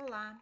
[0.00, 0.38] Olá!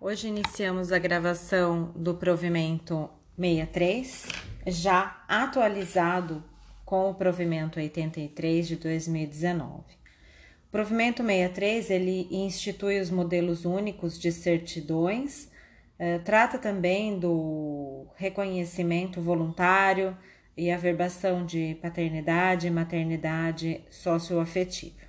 [0.00, 4.28] Hoje iniciamos a gravação do provimento 63,
[4.66, 6.42] já atualizado
[6.82, 9.78] com o provimento 83 de 2019.
[9.78, 15.50] O provimento 63 ele institui os modelos únicos de certidões,
[15.98, 20.16] eh, trata também do reconhecimento voluntário
[20.56, 25.02] e averbação de paternidade e maternidade socioafetiva.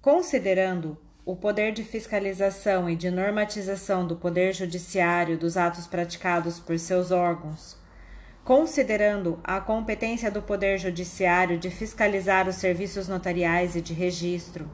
[0.00, 6.78] Considerando o poder de fiscalização e de normatização do Poder Judiciário dos atos praticados por
[6.78, 7.76] seus órgãos,
[8.44, 14.70] considerando a competência do Poder Judiciário de fiscalizar os serviços notariais e de registro,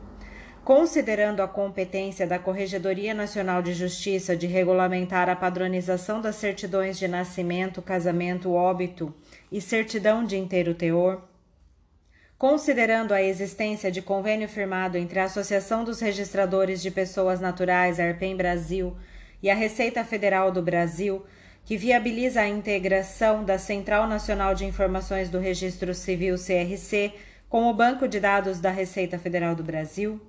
[0.63, 7.09] considerando a competência da Corregedoria Nacional de Justiça de regulamentar a padronização das certidões de
[7.09, 9.15] nascimento, casamento, óbito
[9.51, 11.32] e certidão de inteiro teor,
[12.43, 18.37] considerando a existência de convênio firmado entre a Associação dos Registradores de Pessoas Naturais, ARPEM
[18.37, 18.97] Brasil,
[19.41, 21.25] e a Receita Federal do Brasil,
[21.65, 27.13] que viabiliza a integração da Central Nacional de Informações do Registro Civil CRC
[27.49, 30.21] com o Banco de Dados da Receita Federal do Brasil,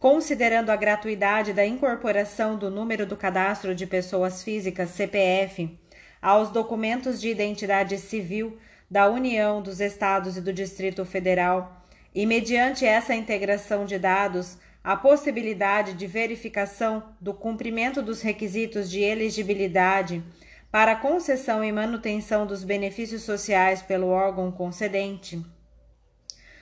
[0.00, 5.78] considerando a gratuidade da incorporação do número do cadastro de pessoas físicas CPF
[6.22, 8.56] aos documentos de identidade civil
[8.92, 11.82] da União, dos Estados e do Distrito Federal,
[12.14, 19.00] e, mediante essa integração de dados, a possibilidade de verificação do cumprimento dos requisitos de
[19.00, 20.22] elegibilidade
[20.70, 25.42] para concessão e manutenção dos benefícios sociais pelo órgão concedente,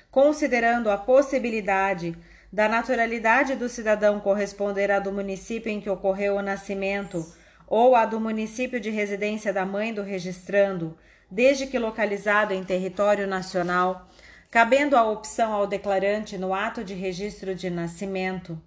[0.08, 2.16] considerando a possibilidade
[2.52, 7.26] da naturalidade do cidadão corresponder à do município em que ocorreu o nascimento
[7.66, 10.96] ou à do município de residência da mãe do registrando,
[11.30, 14.08] desde que localizado em território nacional,
[14.50, 18.60] cabendo a opção ao declarante no ato de registro de nascimento,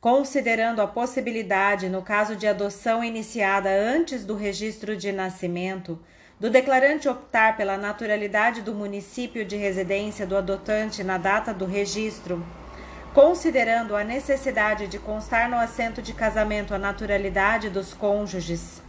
[0.00, 6.00] considerando a possibilidade, no caso de adoção iniciada antes do registro de nascimento,
[6.40, 12.46] do declarante optar pela naturalidade do município de residência do adotante na data do registro,
[13.12, 18.80] considerando a necessidade de constar no assento de casamento a naturalidade dos cônjuges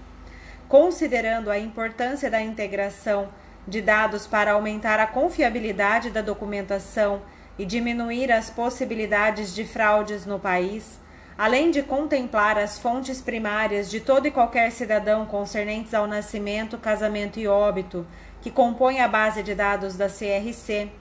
[0.69, 3.27] considerando a importância da integração
[3.67, 7.23] de dados para aumentar a confiabilidade da documentação
[7.57, 10.99] e diminuir as possibilidades de fraudes no país,
[11.35, 17.39] além de contemplar as fontes primárias de todo e qualquer cidadão concernentes ao nascimento, casamento
[17.39, 18.05] e óbito,
[18.39, 20.91] que compõem a base de dados da CRC,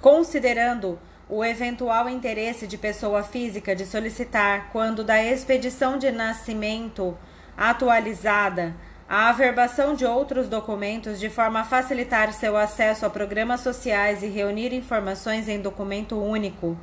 [0.00, 0.98] considerando
[1.28, 7.16] o eventual interesse de pessoa física de solicitar, quando da expedição de nascimento,
[7.56, 8.74] atualizada,
[9.08, 14.26] a averbação de outros documentos de forma a facilitar seu acesso a programas sociais e
[14.26, 16.78] reunir informações em documento único,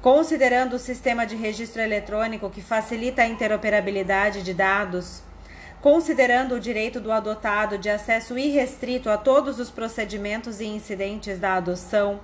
[0.00, 5.22] considerando o sistema de registro eletrônico que facilita a interoperabilidade de dados,
[5.82, 11.54] considerando o direito do adotado de acesso irrestrito a todos os procedimentos e incidentes da
[11.54, 12.20] adoção,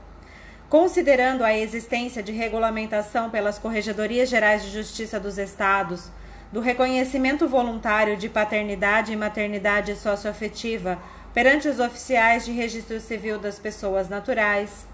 [0.71, 6.11] considerando a existência de regulamentação pelas Corregedorias Gerais de Justiça dos Estados
[6.53, 10.99] do reconhecimento voluntário de paternidade e maternidade socioafetiva
[11.33, 14.87] perante os oficiais de registro civil das pessoas naturais,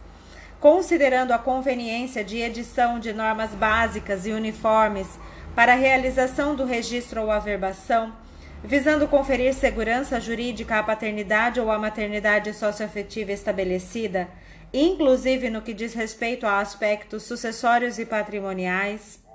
[0.60, 5.08] considerando a conveniência de edição de normas básicas e uniformes
[5.56, 8.12] para a realização do registro ou averbação,
[8.62, 14.28] visando conferir segurança jurídica à paternidade ou à maternidade socioafetiva estabelecida,
[14.72, 19.26] inclusive no que diz respeito a aspectos sucessórios e patrimoniais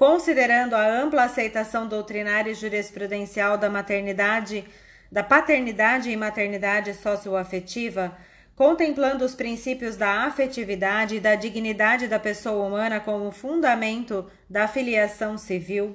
[0.00, 4.64] considerando a ampla aceitação doutrinária e jurisprudencial da maternidade,
[5.12, 8.16] da paternidade e maternidade socioafetiva,
[8.56, 15.36] contemplando os princípios da afetividade e da dignidade da pessoa humana como fundamento da filiação
[15.36, 15.94] civil,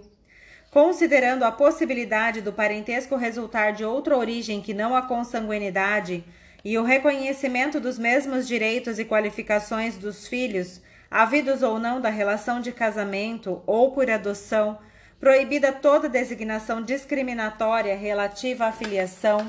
[0.70, 6.24] considerando a possibilidade do parentesco resultar de outra origem que não a consanguinidade
[6.64, 10.80] e o reconhecimento dos mesmos direitos e qualificações dos filhos
[11.10, 14.78] havidos ou não da relação de casamento ou por adoção,
[15.20, 19.46] proibida toda designação discriminatória relativa à filiação,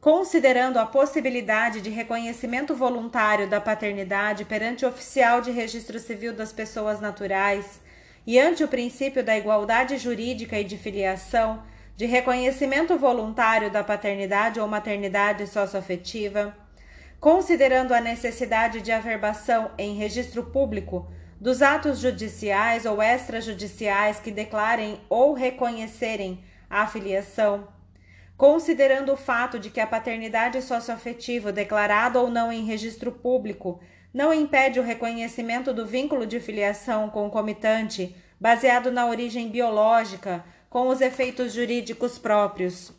[0.00, 6.52] considerando a possibilidade de reconhecimento voluntário da paternidade perante o oficial de registro civil das
[6.52, 7.80] pessoas naturais
[8.26, 11.62] e ante o princípio da igualdade jurídica e de filiação,
[11.96, 16.56] de reconhecimento voluntário da paternidade ou maternidade socioafetiva,
[17.22, 21.08] considerando a necessidade de averbação em registro público
[21.40, 27.68] dos atos judiciais ou extrajudiciais que declarem ou reconhecerem a filiação,
[28.36, 33.78] considerando o fato de que a paternidade socioafetiva declarada ou não em registro público
[34.12, 41.00] não impede o reconhecimento do vínculo de filiação concomitante baseado na origem biológica, com os
[41.00, 42.92] efeitos jurídicos próprios.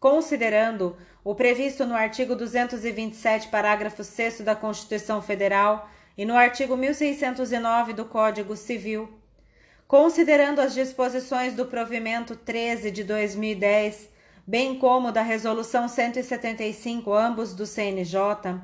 [0.00, 7.92] Considerando o previsto no artigo 227, parágrafo 6 da Constituição Federal e no artigo 1609
[7.92, 9.10] do Código Civil,
[9.86, 14.08] considerando as disposições do provimento 13 de 2010,
[14.46, 18.58] bem como da resolução 175, ambos do CNJ,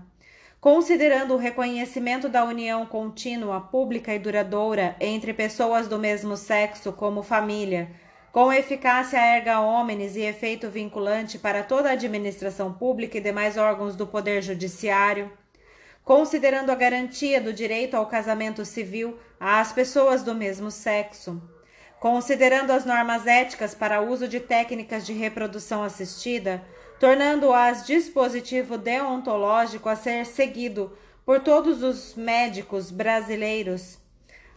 [0.58, 7.22] considerando o reconhecimento da união contínua, pública e duradoura entre pessoas do mesmo sexo como
[7.22, 7.90] família,
[8.36, 13.96] com eficácia erga omnes e efeito vinculante para toda a administração pública e demais órgãos
[13.96, 15.32] do Poder Judiciário,
[16.04, 21.42] considerando a garantia do direito ao casamento civil às pessoas do mesmo sexo,
[21.98, 26.62] considerando as normas éticas para uso de técnicas de reprodução assistida,
[27.00, 30.94] tornando-as dispositivo deontológico a ser seguido
[31.24, 33.96] por todos os médicos brasileiros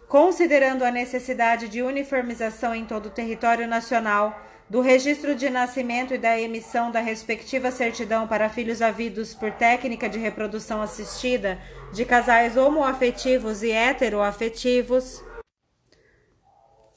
[0.10, 6.18] considerando a necessidade de uniformização em todo o território nacional do registro de nascimento e
[6.18, 11.60] da emissão da respectiva certidão para filhos havidos por técnica de reprodução assistida
[11.94, 15.24] de casais homoafetivos e heteroafetivos,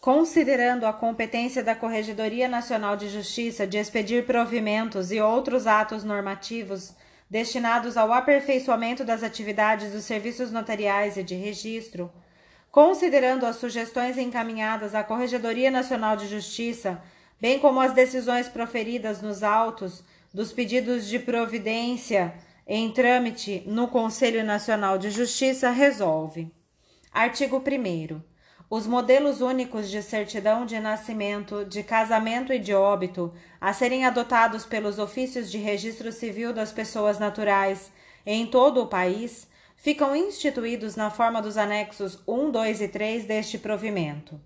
[0.01, 6.95] considerando a competência da Corregedoria Nacional de Justiça de expedir provimentos e outros atos normativos
[7.29, 12.11] destinados ao aperfeiçoamento das atividades dos serviços notariais e de registro,
[12.73, 17.03] considerando as sugestões encaminhadas à Corregedoria Nacional de Justiça,
[17.39, 20.03] bem como as decisões proferidas nos autos
[20.33, 22.33] dos pedidos de providência
[22.67, 26.51] em trâmite no Conselho Nacional de Justiça, resolve.
[27.13, 28.23] Artigo 1.
[28.71, 34.65] Os modelos únicos de certidão de nascimento, de casamento e de óbito a serem adotados
[34.65, 37.93] pelos ofícios de registro civil das pessoas naturais
[38.25, 39.52] em todo o país
[39.83, 44.41] ficam instituídos na forma dos anexos 1, 2 e 3 deste provimento.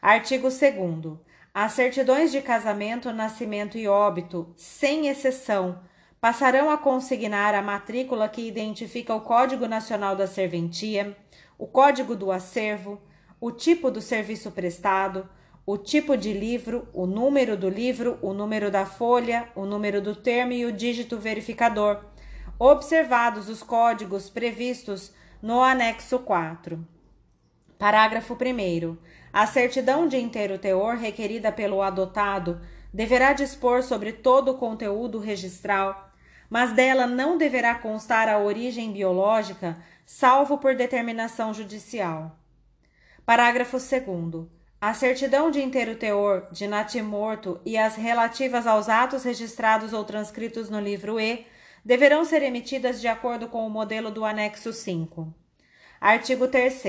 [0.00, 1.18] Artigo 2.
[1.52, 5.78] As certidões de casamento, nascimento e óbito, sem exceção,
[6.18, 11.14] passarão a consignar a matrícula que identifica o Código Nacional da Serventia,
[11.58, 12.98] o Código do Acervo,
[13.38, 15.28] o tipo do serviço prestado,
[15.66, 20.16] o tipo de livro, o número do livro, o número da folha, o número do
[20.16, 22.11] termo e o dígito verificador
[22.58, 25.12] observados os códigos previstos
[25.42, 26.86] no anexo 4.
[27.78, 28.96] Parágrafo 1.
[29.32, 32.60] A certidão de inteiro teor requerida pelo adotado
[32.92, 36.12] deverá dispor sobre todo o conteúdo registral,
[36.48, 42.38] mas dela não deverá constar a origem biológica, salvo por determinação judicial.
[43.24, 44.46] Parágrafo 2.
[44.80, 50.68] A certidão de inteiro teor, de natimorto e as relativas aos atos registrados ou transcritos
[50.68, 51.46] no livro E
[51.84, 55.32] deverão ser emitidas de acordo com o modelo do anexo 5.
[56.00, 56.82] Artigo 3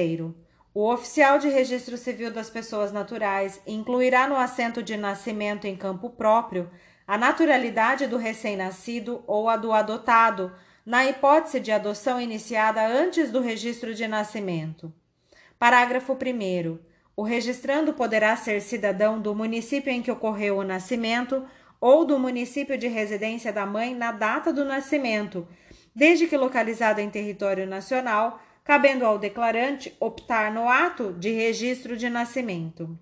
[0.76, 6.10] o oficial de registro civil das pessoas naturais incluirá no assento de nascimento em campo
[6.10, 6.70] próprio
[7.06, 10.52] a naturalidade do recém-nascido ou a do adotado,
[10.86, 14.92] na hipótese de adoção iniciada antes do registro de nascimento.
[15.60, 16.80] Parágrafo 1.
[17.16, 21.46] O registrando poderá ser cidadão do município em que ocorreu o nascimento
[21.84, 25.46] ou do município de residência da mãe na data do nascimento,
[25.94, 32.10] desde que localizada em território nacional, cabendo ao declarante optar no ato de registro de
[32.10, 32.98] nascimento.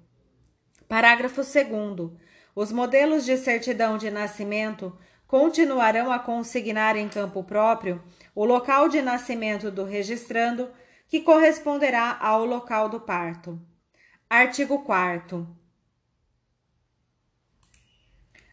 [0.89, 2.09] Parágrafo 2.
[2.55, 4.97] Os modelos de certidão de nascimento
[5.27, 8.01] continuarão a consignar em campo próprio
[8.33, 10.71] o local de nascimento do registrando,
[11.07, 13.61] que corresponderá ao local do parto.
[14.27, 15.47] Artigo 4.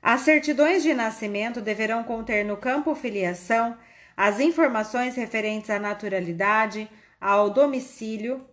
[0.02, 3.76] As certidões de nascimento deverão conter no campo filiação
[4.16, 6.88] as informações referentes à naturalidade,
[7.20, 8.44] ao domicílio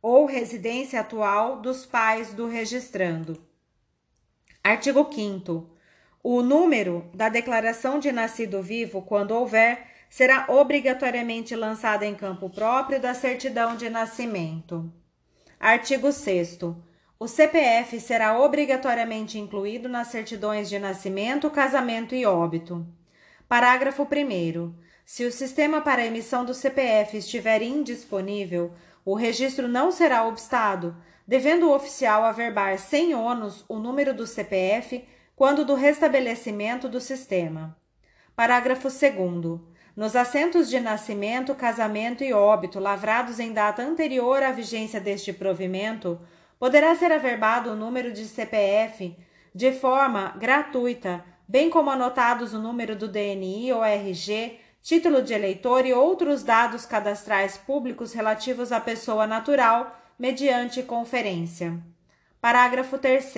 [0.00, 3.42] ou residência atual dos pais do registrando.
[4.62, 5.70] Artigo 5
[6.22, 13.00] O número da declaração de nascido vivo, quando houver, será obrigatoriamente lançado em campo próprio
[13.00, 14.92] da certidão de nascimento.
[15.60, 16.58] Artigo 6
[17.20, 22.86] o CPF será obrigatoriamente incluído nas certidões de nascimento, casamento e óbito.
[23.48, 24.72] Parágrafo 1.
[25.04, 28.72] Se o sistema para emissão do CPF estiver indisponível,
[29.04, 30.96] o registro não será obstado,
[31.26, 37.76] devendo o oficial averbar sem ônus o número do CPF quando do restabelecimento do sistema.
[38.36, 39.60] Parágrafo 2.
[39.96, 46.20] Nos assentos de nascimento, casamento e óbito lavrados em data anterior à vigência deste provimento,
[46.58, 49.16] poderá ser averbado o número de CPF
[49.54, 55.86] de forma gratuita, bem como anotados o número do DNI ou RG, título de eleitor
[55.86, 61.78] e outros dados cadastrais públicos relativos à pessoa natural, mediante conferência.
[62.40, 63.34] Parágrafo 3.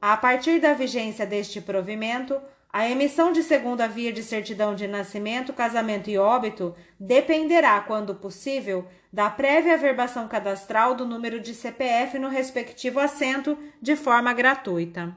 [0.00, 2.40] A partir da vigência deste provimento,
[2.72, 8.88] a emissão de segunda via de certidão de nascimento, casamento e óbito dependerá, quando possível,
[9.12, 15.14] da prévia averbação cadastral do número de CPF no respectivo assento de forma gratuita.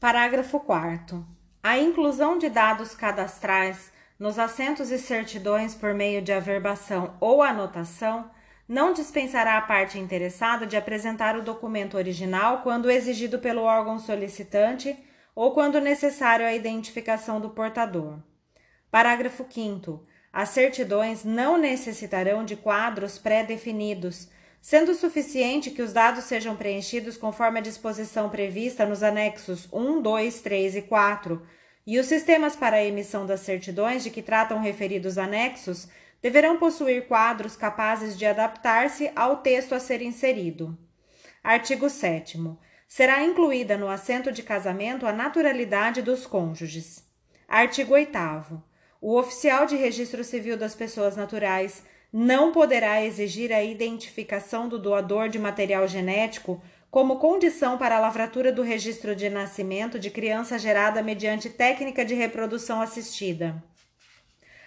[0.00, 1.24] Parágrafo 4.
[1.62, 8.28] A inclusão de dados cadastrais nos assentos e certidões por meio de averbação ou anotação
[8.68, 14.96] não dispensará a parte interessada de apresentar o documento original quando exigido pelo órgão solicitante
[15.36, 18.18] ou quando necessário a identificação do portador.
[18.90, 20.02] Parágrafo 5.
[20.32, 24.30] As certidões não necessitarão de quadros pré-definidos,
[24.62, 30.40] sendo suficiente que os dados sejam preenchidos conforme a disposição prevista nos anexos 1, 2,
[30.40, 31.46] 3 e 4,
[31.86, 35.86] e os sistemas para a emissão das certidões de que tratam referidos anexos
[36.22, 40.76] deverão possuir quadros capazes de adaptar-se ao texto a ser inserido.
[41.44, 42.38] Artigo 7
[42.86, 47.04] será incluída no assento de casamento a naturalidade dos cônjuges.
[47.48, 48.12] Artigo 8.
[49.00, 55.28] O oficial de registro civil das pessoas naturais não poderá exigir a identificação do doador
[55.28, 61.02] de material genético como condição para a lavratura do registro de nascimento de criança gerada
[61.02, 63.62] mediante técnica de reprodução assistida.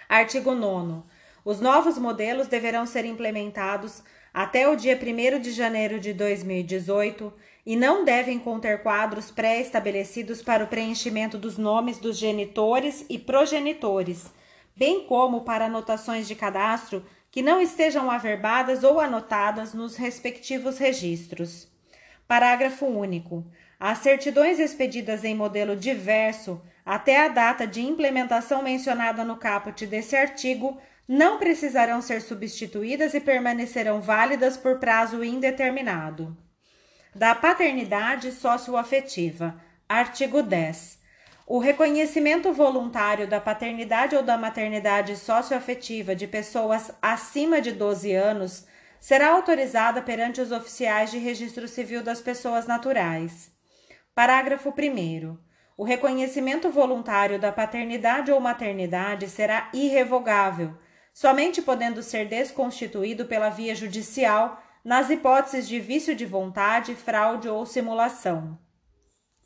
[0.07, 1.03] Artigo 9.
[1.43, 7.33] Os novos modelos deverão ser implementados até o dia 1 de janeiro de 2018
[7.69, 14.25] e não devem conter quadros pré-estabelecidos para o preenchimento dos nomes dos genitores e progenitores,
[14.75, 21.67] bem como para anotações de cadastro que não estejam averbadas ou anotadas nos respectivos registros.
[22.27, 23.45] Parágrafo único.
[23.79, 30.15] As certidões expedidas em modelo diverso até a data de implementação mencionada no caput desse
[30.15, 36.35] artigo não precisarão ser substituídas e permanecerão válidas por prazo indeterminado
[37.13, 39.59] da paternidade socioafetiva.
[39.87, 40.99] Artigo 10.
[41.47, 48.67] O reconhecimento voluntário da paternidade ou da maternidade socioafetiva de pessoas acima de 12 anos
[48.99, 53.51] será autorizada perante os oficiais de registro civil das pessoas naturais.
[54.13, 55.37] Parágrafo 1.
[55.75, 60.77] O reconhecimento voluntário da paternidade ou maternidade será irrevogável,
[61.11, 67.65] somente podendo ser desconstituído pela via judicial nas hipóteses de vício de vontade, fraude ou
[67.65, 68.57] simulação.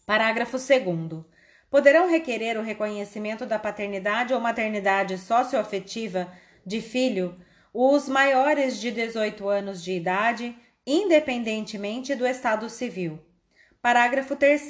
[0.06, 1.25] Parágrafo 2.
[1.70, 6.32] Poderão requerer o reconhecimento da paternidade ou maternidade socioafetiva
[6.66, 7.36] de filho
[7.74, 13.20] os maiores de 18 anos de idade, independentemente do estado civil.
[13.82, 14.70] Parágrafo 3.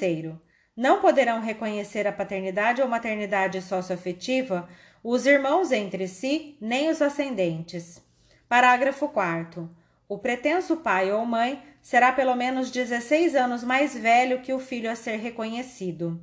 [0.75, 4.69] Não poderão reconhecer a paternidade ou maternidade socioafetiva
[5.03, 8.01] os irmãos entre si, nem os ascendentes.
[8.47, 9.69] Parágrafo 4.
[10.13, 14.87] O pretenso pai ou mãe será pelo menos 16 anos mais velho que o filho
[14.87, 16.21] a ser reconhecido.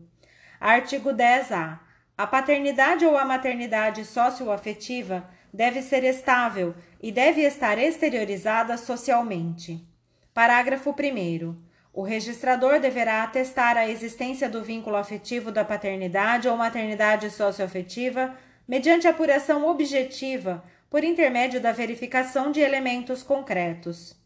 [0.60, 1.80] Artigo 10-A.
[2.16, 9.84] A paternidade ou a maternidade socioafetiva deve ser estável e deve estar exteriorizada socialmente.
[10.32, 11.56] Parágrafo 1.
[11.92, 18.36] O registrador deverá atestar a existência do vínculo afetivo da paternidade ou maternidade socioafetiva
[18.68, 24.20] mediante apuração objetiva por intermédio da verificação de elementos concretos.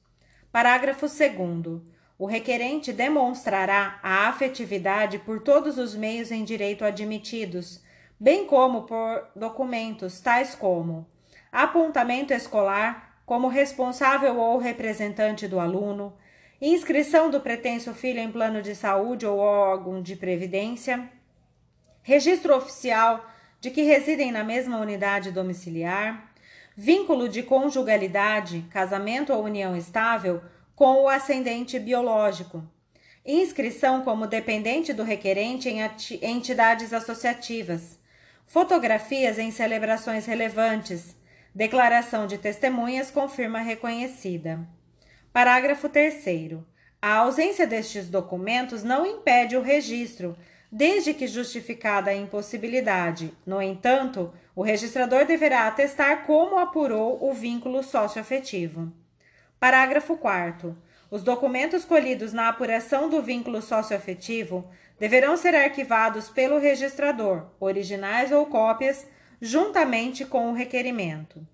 [0.51, 1.83] Parágrafo 2.
[2.19, 7.83] O requerente demonstrará a afetividade por todos os meios em direito admitidos,
[8.19, 11.07] bem como por documentos tais como
[11.53, 16.17] apontamento escolar como responsável ou representante do aluno,
[16.61, 21.11] inscrição do pretenso filho em plano de saúde ou órgão de previdência,
[22.03, 23.25] registro oficial
[23.61, 26.34] de que residem na mesma unidade domiciliar,
[26.77, 30.43] vínculo de conjugalidade, casamento ou união estável
[30.75, 32.65] com o ascendente biológico,
[33.25, 35.81] inscrição como dependente do requerente em
[36.23, 37.99] entidades associativas,
[38.47, 41.17] fotografias em celebrações relevantes,
[41.55, 44.67] declaração de testemunhas com firma reconhecida.
[45.33, 46.59] Parágrafo 3.
[47.01, 50.37] A ausência destes documentos não impede o registro,
[50.71, 53.33] desde que justificada a impossibilidade.
[53.47, 58.93] No entanto, o registrador deverá atestar como apurou o vínculo socioafetivo.
[59.59, 60.77] Parágrafo 4.
[61.11, 64.69] Os documentos colhidos na apuração do vínculo socioafetivo
[64.99, 69.07] deverão ser arquivados pelo registrador, originais ou cópias,
[69.41, 71.47] juntamente com o requerimento.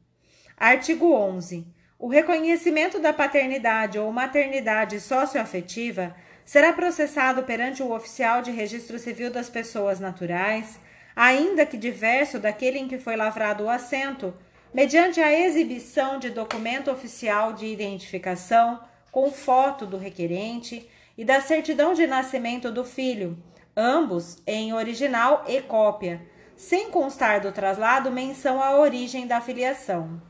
[0.56, 1.66] Artigo 11.
[1.98, 6.14] O reconhecimento da paternidade ou maternidade socioafetiva
[6.44, 10.80] será processado perante o oficial de registro civil das pessoas naturais,
[11.14, 14.34] ainda que diverso daquele em que foi lavrado o assento,
[14.72, 20.88] mediante a exibição de documento oficial de identificação com foto do requerente
[21.18, 23.36] e da certidão de nascimento do filho,
[23.76, 26.22] ambos em original e cópia,
[26.56, 30.20] sem constar do traslado menção à origem da filiação.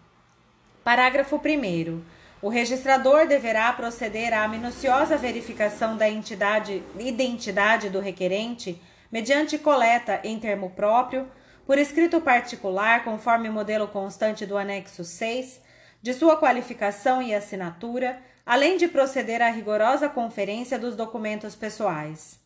[0.82, 2.00] Parágrafo 1.
[2.42, 10.38] O registrador deverá proceder à minuciosa verificação da entidade, identidade do requerente mediante coleta em
[10.38, 11.30] termo próprio,
[11.66, 15.60] por escrito particular, conforme o modelo constante do anexo 6,
[16.02, 22.40] de sua qualificação e assinatura, além de proceder à rigorosa conferência dos documentos pessoais.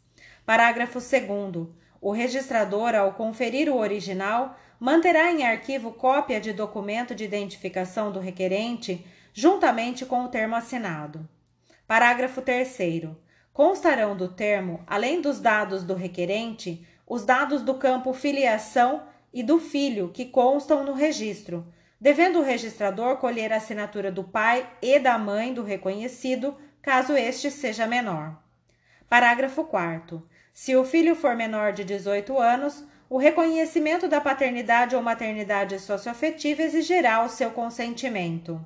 [0.45, 1.69] Parágrafo 2.
[2.01, 8.21] O registrador, ao conferir o original, manterá em arquivo cópia de documento de identificação do
[8.21, 11.27] requerente, juntamente com o termo assinado.
[11.87, 12.77] Parágrafo 3.
[13.55, 19.61] Constarão do termo, além dos dados do requerente, os dados do campo filiação e do
[19.61, 21.65] filho que constam no registro,
[22.01, 27.49] devendo o registrador colher a assinatura do pai e da mãe do reconhecido, caso este
[27.49, 28.37] seja menor.
[29.09, 30.29] Parágrafo 4.
[30.53, 36.63] Se o filho for menor de 18 anos, o reconhecimento da paternidade ou maternidade socioafetiva
[36.63, 38.61] exigirá o seu consentimento.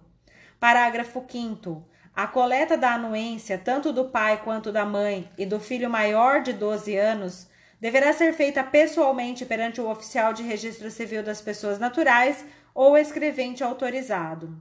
[0.58, 1.86] Parágrafo 5.
[2.18, 6.52] A coleta da anuência, tanto do pai quanto da mãe, e do filho maior de
[6.52, 7.46] 12 anos,
[7.80, 12.44] deverá ser feita pessoalmente perante o oficial de registro civil das pessoas naturais
[12.74, 14.60] ou escrevente autorizado.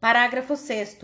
[0.00, 0.98] Parágrafo 6.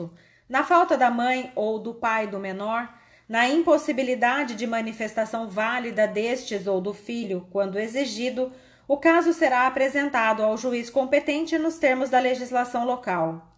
[0.48, 2.92] Na falta da mãe ou do pai do menor,
[3.28, 8.50] na impossibilidade de manifestação válida destes ou do filho, quando exigido,
[8.88, 13.53] o caso será apresentado ao juiz competente nos termos da legislação local.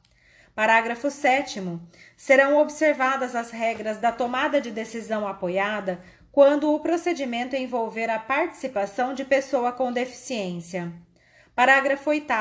[0.57, 1.61] Parágrafo 7.
[2.17, 6.01] Serão observadas as regras da tomada de decisão apoiada
[6.33, 10.91] quando o procedimento envolver a participação de pessoa com deficiência.
[11.55, 12.33] Parágrafo 8.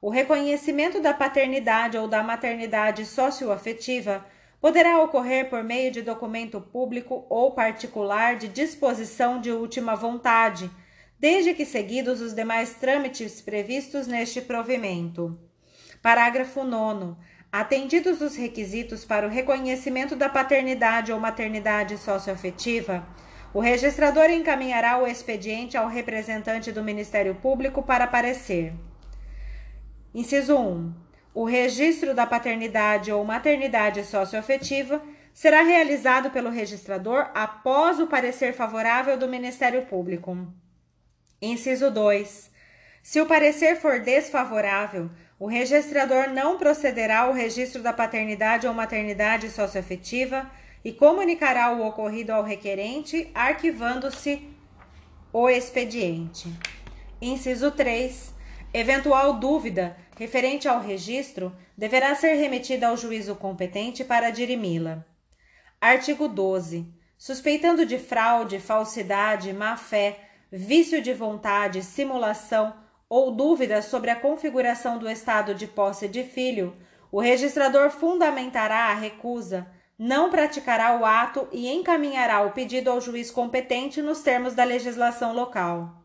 [0.00, 4.24] O reconhecimento da paternidade ou da maternidade socioafetiva
[4.60, 10.70] poderá ocorrer por meio de documento público ou particular de disposição de última vontade,
[11.18, 15.36] desde que seguidos os demais trâmites previstos neste provimento.
[16.02, 17.14] Parágrafo 9.
[17.52, 23.06] Atendidos os requisitos para o reconhecimento da paternidade ou maternidade socioafetiva,
[23.52, 28.72] o registrador encaminhará o expediente ao representante do Ministério Público para parecer.
[30.14, 30.94] Inciso 1.
[31.34, 35.02] O registro da paternidade ou maternidade socioafetiva
[35.34, 40.48] será realizado pelo registrador após o parecer favorável do Ministério Público.
[41.42, 42.50] Inciso 2.
[43.02, 45.10] Se o parecer for desfavorável,
[45.42, 50.48] o registrador não procederá ao registro da paternidade ou maternidade socioafetiva
[50.84, 54.48] e comunicará o ocorrido ao requerente, arquivando-se
[55.32, 56.48] o expediente.
[57.20, 58.32] Inciso 3.
[58.72, 65.04] Eventual dúvida referente ao registro deverá ser remetida ao juízo competente para dirimi-la.
[65.80, 66.86] Artigo 12.
[67.18, 70.20] Suspeitando de fraude, falsidade, má-fé,
[70.52, 72.80] vício de vontade, simulação
[73.14, 76.74] ou dúvida sobre a configuração do estado de posse de filho,
[77.10, 83.30] o registrador fundamentará a recusa, não praticará o ato e encaminhará o pedido ao juiz
[83.30, 86.02] competente nos termos da legislação local.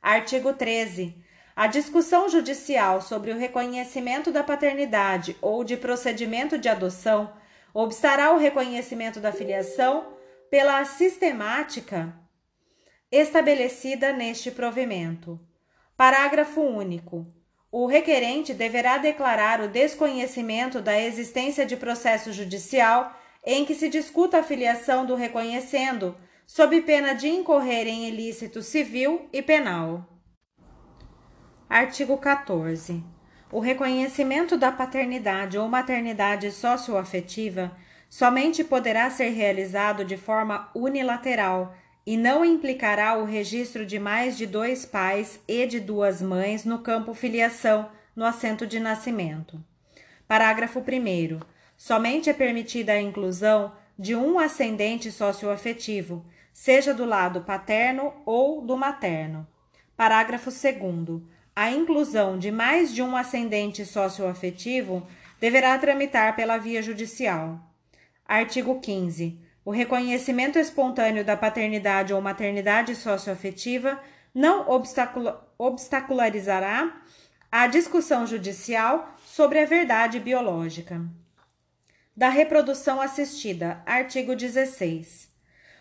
[0.00, 1.20] Artigo 13.
[1.56, 7.32] A discussão judicial sobre o reconhecimento da paternidade ou de procedimento de adoção
[7.74, 10.06] obstará o reconhecimento da filiação
[10.48, 12.16] pela sistemática
[13.10, 15.40] estabelecida neste provimento.
[15.96, 17.24] Parágrafo único.
[17.70, 24.38] O requerente deverá declarar o desconhecimento da existência de processo judicial em que se discuta
[24.38, 30.04] a filiação do reconhecendo, sob pena de incorrer em ilícito civil e penal.
[31.68, 33.00] Artigo 14.
[33.52, 37.70] O reconhecimento da paternidade ou maternidade socioafetiva
[38.10, 41.72] somente poderá ser realizado de forma unilateral
[42.06, 46.80] e não implicará o registro de mais de dois pais e de duas mães no
[46.80, 49.62] campo filiação no assento de nascimento.
[50.28, 51.40] Parágrafo 1.
[51.76, 58.76] Somente é permitida a inclusão de um ascendente socioafetivo, seja do lado paterno ou do
[58.76, 59.46] materno.
[59.96, 61.22] Parágrafo 2
[61.56, 65.06] a inclusão de mais de um ascendente socioafetivo
[65.38, 67.60] deverá tramitar pela via judicial.
[68.26, 69.38] Artigo 15.
[69.64, 73.98] O reconhecimento espontâneo da paternidade ou maternidade socioafetiva
[74.34, 74.66] não
[75.58, 77.00] obstacularizará
[77.50, 81.00] a discussão judicial sobre a verdade biológica.
[82.14, 83.82] Da reprodução assistida.
[83.86, 85.32] Artigo 16.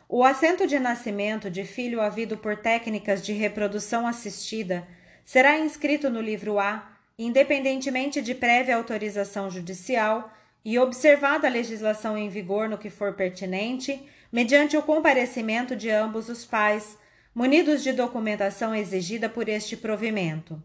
[0.08, 4.88] O assento de nascimento de filho havido por técnicas de reprodução assistida
[5.26, 10.32] será inscrito no livro A, independentemente de prévia autorização judicial
[10.64, 16.30] e observada a legislação em vigor no que for pertinente, mediante o comparecimento de ambos
[16.30, 16.98] os pais,
[17.36, 20.62] munidos de documentação exigida por este provimento.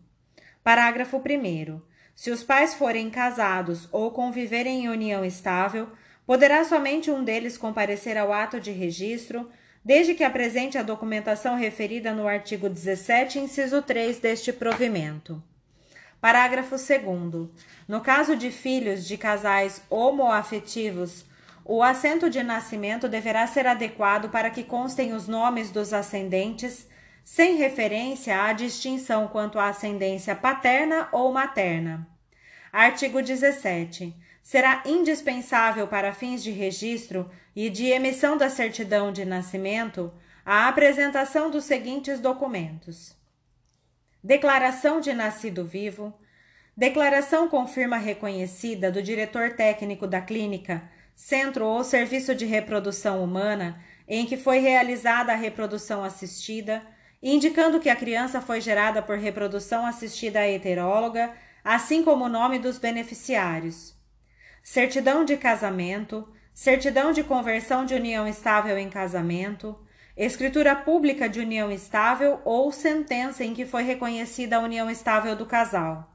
[0.62, 1.80] Parágrafo 1.
[2.14, 5.88] Se os pais forem casados ou conviverem em união estável,
[6.26, 9.48] poderá somente um deles comparecer ao ato de registro,
[9.84, 15.42] desde que apresente a documentação referida no artigo 17, inciso 3 deste provimento.
[16.20, 17.48] Parágrafo 2.
[17.86, 21.24] No caso de filhos de casais homoafetivos,
[21.64, 26.88] o assento de nascimento deverá ser adequado para que constem os nomes dos ascendentes,
[27.22, 32.08] sem referência à distinção quanto à ascendência paterna ou materna.
[32.72, 40.12] Artigo 17 será indispensável para fins de registro e de emissão da certidão de nascimento
[40.44, 43.17] a apresentação dos seguintes documentos:
[44.22, 46.12] Declaração de nascido vivo,
[46.76, 50.82] declaração com firma reconhecida do diretor técnico da clínica,
[51.14, 56.82] centro ou serviço de reprodução humana em que foi realizada a reprodução assistida,
[57.22, 62.78] indicando que a criança foi gerada por reprodução assistida heteróloga, assim como o nome dos
[62.78, 63.94] beneficiários.
[64.62, 69.78] Certidão de casamento, certidão de conversão de união estável em casamento,
[70.18, 75.46] escritura pública de união estável ou sentença em que foi reconhecida a união estável do
[75.46, 76.12] casal.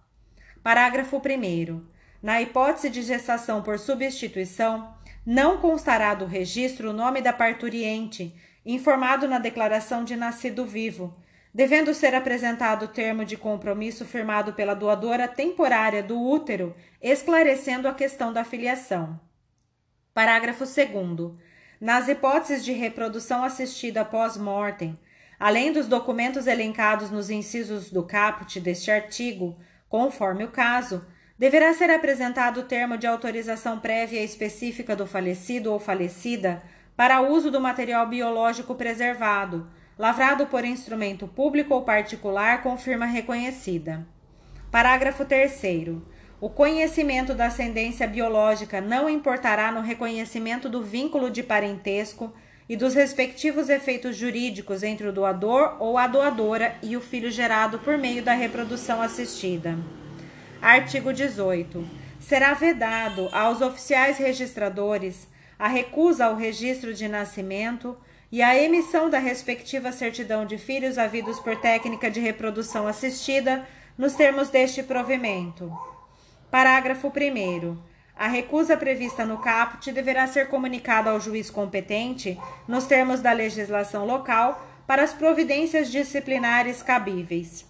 [0.61, 1.81] Parágrafo 1.
[2.21, 4.93] Na hipótese de gestação por substituição,
[5.25, 8.35] não constará do registro o nome da parturiente,
[8.65, 11.15] informado na declaração de nascido vivo,
[11.53, 17.93] devendo ser apresentado o termo de compromisso firmado pela doadora temporária do útero, esclarecendo a
[17.93, 19.17] questão da filiação.
[20.13, 21.33] Parágrafo 2.
[21.83, 24.97] Nas hipóteses de reprodução assistida pós-mortem,
[25.37, 29.57] além dos documentos elencados nos incisos do caput deste artigo,
[29.89, 31.05] conforme o caso,
[31.37, 36.63] deverá ser apresentado o termo de autorização prévia específica do falecido ou falecida
[36.95, 44.07] para uso do material biológico preservado lavrado por instrumento público ou particular com firma reconhecida.
[44.71, 45.61] Parágrafo 3.
[46.43, 52.33] O conhecimento da ascendência biológica não importará no reconhecimento do vínculo de parentesco
[52.67, 57.79] e dos respectivos efeitos jurídicos entre o doador ou a doadora e o filho gerado
[57.79, 59.77] por meio da reprodução assistida.
[60.61, 61.87] Artigo 18.
[62.19, 67.95] Será vedado aos oficiais registradores a recusa ao registro de nascimento
[68.29, 73.65] e a emissão da respectiva certidão de filhos havidos por técnica de reprodução assistida
[73.97, 75.92] nos termos deste provimento.
[76.53, 77.77] Parágrafo 1.
[78.15, 84.05] A recusa prevista no caput deverá ser comunicada ao juiz competente, nos termos da legislação
[84.05, 87.65] local, para as providências disciplinares cabíveis.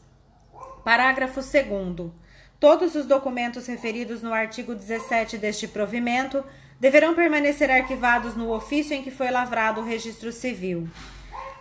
[0.83, 2.11] Parágrafo 2.
[2.59, 6.43] Todos os documentos referidos no artigo 17 deste provimento
[6.77, 10.89] deverão permanecer arquivados no ofício em que foi lavrado o registro civil.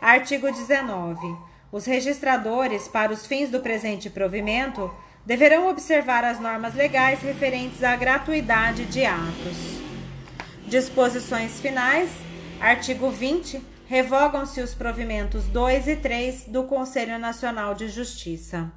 [0.01, 1.37] Artigo 19.
[1.71, 4.93] Os registradores, para os fins do presente provimento,
[5.25, 9.81] deverão observar as normas legais referentes à gratuidade de atos.
[10.67, 12.11] Disposições finais.
[12.61, 13.61] Artigo 20.
[13.87, 18.73] Revogam-se os provimentos 2 e 3 do Conselho Nacional de Justiça.